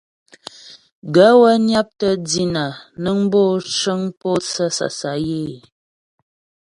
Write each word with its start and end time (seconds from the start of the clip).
Gaə̂ 1.13 1.33
wə́ 1.41 1.55
nyaptə́ 1.67 2.13
dínà 2.27 2.65
nəŋ 3.01 3.17
bu 3.31 3.41
cəŋ 3.77 3.99
mpótsə́ 4.09 4.69
sasayə́. 4.77 5.51